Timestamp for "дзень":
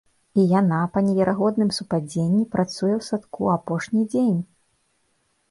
4.11-4.41